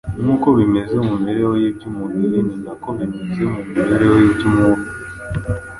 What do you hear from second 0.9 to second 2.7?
mu mibereho y’iby’umubiri ni